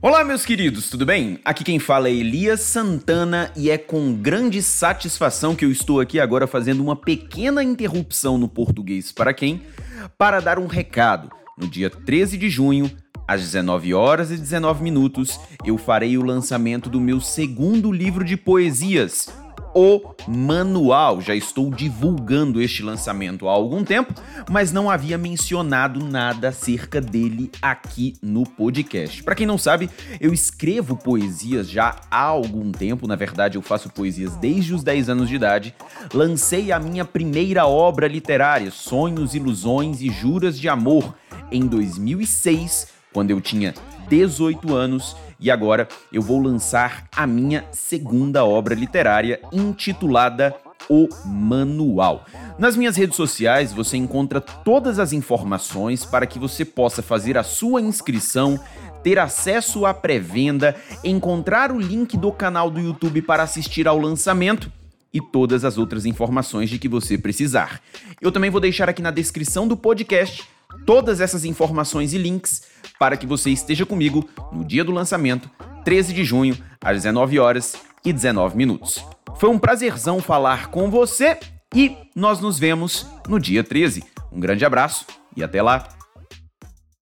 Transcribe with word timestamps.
Olá, 0.00 0.22
meus 0.22 0.46
queridos, 0.46 0.88
tudo 0.88 1.04
bem? 1.04 1.40
Aqui 1.44 1.64
quem 1.64 1.80
fala 1.80 2.08
é 2.08 2.12
Elias 2.12 2.60
Santana 2.60 3.50
e 3.56 3.68
é 3.68 3.76
com 3.76 4.14
grande 4.14 4.62
satisfação 4.62 5.56
que 5.56 5.64
eu 5.64 5.72
estou 5.72 5.98
aqui 5.98 6.20
agora 6.20 6.46
fazendo 6.46 6.84
uma 6.84 6.94
pequena 6.94 7.64
interrupção 7.64 8.38
no 8.38 8.48
português 8.48 9.10
para 9.10 9.34
quem? 9.34 9.60
Para 10.16 10.38
dar 10.38 10.56
um 10.56 10.68
recado. 10.68 11.28
No 11.58 11.66
dia 11.66 11.90
13 11.90 12.38
de 12.38 12.48
junho, 12.48 12.88
às 13.26 13.40
19 13.40 13.92
horas 13.92 14.30
e 14.30 14.36
19 14.36 14.84
minutos, 14.84 15.40
eu 15.64 15.76
farei 15.76 16.16
o 16.16 16.22
lançamento 16.22 16.88
do 16.88 17.00
meu 17.00 17.20
segundo 17.20 17.90
livro 17.90 18.24
de 18.24 18.36
poesias, 18.36 19.28
o 19.74 20.14
manual. 20.26 21.20
Já 21.20 21.34
estou 21.34 21.70
divulgando 21.70 22.60
este 22.60 22.82
lançamento 22.82 23.48
há 23.48 23.52
algum 23.52 23.84
tempo, 23.84 24.14
mas 24.50 24.72
não 24.72 24.90
havia 24.90 25.18
mencionado 25.18 26.04
nada 26.04 26.48
acerca 26.48 27.00
dele 27.00 27.50
aqui 27.60 28.14
no 28.22 28.44
podcast. 28.44 29.22
Para 29.22 29.34
quem 29.34 29.46
não 29.46 29.58
sabe, 29.58 29.90
eu 30.20 30.32
escrevo 30.32 30.96
poesias 30.96 31.68
já 31.68 31.96
há 32.10 32.22
algum 32.22 32.72
tempo, 32.72 33.06
na 33.06 33.16
verdade 33.16 33.56
eu 33.56 33.62
faço 33.62 33.90
poesias 33.90 34.36
desde 34.36 34.74
os 34.74 34.82
10 34.82 35.08
anos 35.08 35.28
de 35.28 35.36
idade. 35.36 35.74
Lancei 36.12 36.72
a 36.72 36.78
minha 36.78 37.04
primeira 37.04 37.66
obra 37.66 38.08
literária, 38.08 38.70
Sonhos, 38.70 39.34
Ilusões 39.34 40.00
e 40.00 40.10
Juras 40.10 40.58
de 40.58 40.68
Amor, 40.68 41.14
em 41.50 41.66
2006, 41.66 42.88
quando 43.12 43.30
eu 43.30 43.40
tinha 43.40 43.74
18 44.08 44.74
anos 44.74 45.16
e 45.40 45.50
agora 45.50 45.88
eu 46.12 46.20
vou 46.20 46.40
lançar 46.40 47.08
a 47.14 47.26
minha 47.26 47.64
segunda 47.70 48.44
obra 48.44 48.74
literária 48.74 49.40
intitulada 49.52 50.54
O 50.88 51.08
Manual. 51.24 52.24
Nas 52.58 52.76
minhas 52.76 52.96
redes 52.96 53.16
sociais 53.16 53.72
você 53.72 53.96
encontra 53.96 54.40
todas 54.40 54.98
as 54.98 55.12
informações 55.12 56.04
para 56.04 56.26
que 56.26 56.38
você 56.38 56.64
possa 56.64 57.02
fazer 57.02 57.38
a 57.38 57.42
sua 57.42 57.80
inscrição, 57.80 58.58
ter 59.02 59.18
acesso 59.18 59.86
à 59.86 59.94
pré-venda, 59.94 60.74
encontrar 61.04 61.70
o 61.70 61.78
link 61.78 62.16
do 62.16 62.32
canal 62.32 62.70
do 62.70 62.80
YouTube 62.80 63.22
para 63.22 63.42
assistir 63.42 63.86
ao 63.86 63.98
lançamento 63.98 64.72
e 65.12 65.20
todas 65.20 65.64
as 65.64 65.78
outras 65.78 66.04
informações 66.04 66.68
de 66.68 66.78
que 66.78 66.88
você 66.88 67.16
precisar. 67.16 67.80
Eu 68.20 68.30
também 68.30 68.50
vou 68.50 68.60
deixar 68.60 68.88
aqui 68.88 69.00
na 69.00 69.10
descrição 69.10 69.66
do 69.66 69.76
podcast 69.76 70.46
todas 70.88 71.20
essas 71.20 71.44
informações 71.44 72.14
e 72.14 72.18
links 72.18 72.62
para 72.98 73.14
que 73.14 73.26
você 73.26 73.50
esteja 73.50 73.84
comigo 73.84 74.26
no 74.50 74.64
dia 74.64 74.82
do 74.82 74.90
lançamento, 74.90 75.50
13 75.84 76.14
de 76.14 76.24
junho, 76.24 76.56
às 76.80 76.96
19 76.96 77.38
horas 77.38 77.76
e 78.02 78.10
19 78.10 78.56
minutos. 78.56 79.04
Foi 79.36 79.50
um 79.50 79.58
prazerzão 79.58 80.22
falar 80.22 80.68
com 80.68 80.90
você 80.90 81.38
e 81.74 81.94
nós 82.16 82.40
nos 82.40 82.58
vemos 82.58 83.06
no 83.28 83.38
dia 83.38 83.62
13. 83.62 84.02
Um 84.32 84.40
grande 84.40 84.64
abraço 84.64 85.04
e 85.36 85.44
até 85.44 85.60
lá! 85.60 85.97